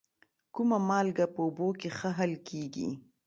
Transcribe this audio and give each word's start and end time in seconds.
کومه 0.55 0.77
مالګه 0.89 1.25
په 1.33 1.39
اوبو 1.45 1.67
کې 1.79 1.89
ښه 1.97 2.09
حل 2.17 2.33
کیږي؟ 2.47 2.87